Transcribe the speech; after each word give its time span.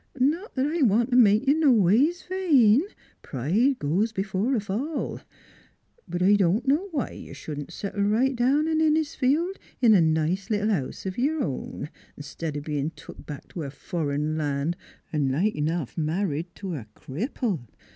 Not 0.19 0.53
'at 0.57 0.65
I 0.65 0.81
want 0.81 1.11
t' 1.11 1.15
make 1.15 1.47
you 1.47 1.53
noways 1.59 2.23
vain; 2.23 2.81
pride 3.21 3.77
goes 3.77 4.11
b'fore 4.11 4.55
a 4.55 4.59
fall; 4.59 5.21
but 6.07 6.23
I 6.23 6.33
don't 6.33 6.67
know 6.67 6.87
why 6.89 7.11
you 7.11 7.35
shouldn't 7.35 7.69
settle 7.71 8.01
right 8.05 8.35
down 8.35 8.67
in 8.67 8.81
In 8.81 8.95
nesfield 8.95 9.57
in 9.79 9.93
a 9.93 10.01
nice 10.01 10.49
little 10.49 10.71
house 10.71 11.05
o' 11.05 11.11
your 11.15 11.43
own, 11.43 11.91
'stead 12.19 12.57
o' 12.57 12.61
bein' 12.61 12.89
took 12.95 13.27
back 13.27 13.53
t' 13.53 13.61
a 13.61 13.69
fur'n 13.69 14.35
land, 14.39 14.75
an' 15.13 15.27
like 15.29 15.53
enough 15.53 15.95
married 15.95 16.47
to 16.55 16.73
a 16.73 16.87
cripple. 16.95 17.67